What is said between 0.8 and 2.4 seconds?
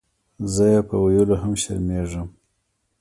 پۀ ویلو هم شرمېږم.